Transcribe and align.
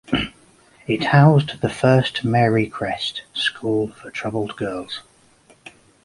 It 0.87 1.03
housed 1.03 1.61
the 1.61 1.69
first 1.69 2.25
Marycrest 2.25 3.21
School 3.35 3.89
for 3.89 4.09
troubled 4.09 4.55
girls. 4.55 5.01